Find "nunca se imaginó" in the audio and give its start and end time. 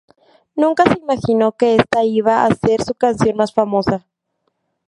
0.55-1.51